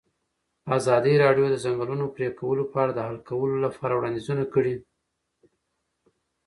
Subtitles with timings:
[0.77, 4.75] ازادي راډیو د د ځنګلونو پرېکول په اړه د حل کولو لپاره وړاندیزونه کړي.